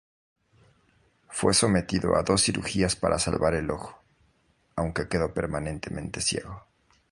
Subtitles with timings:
[1.29, 4.01] Fue sometido a dos cirugías para salvar el ojo,
[4.75, 6.63] aunque quedó permanentemente ciego.